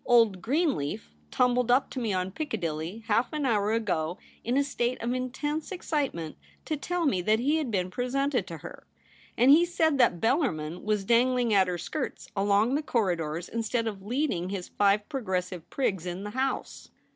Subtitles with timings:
[0.03, 4.99] Old Greenleaf tumbled up to me on Piccadilly half an hour ago in a state
[4.99, 8.87] of intense excitement to tell me that he had been presented to her;
[9.37, 14.01] and he said that Bellarmin was dangHng at her skirts along the corridors instead of
[14.01, 16.89] leading his five Pro gressive Prigs in the House.'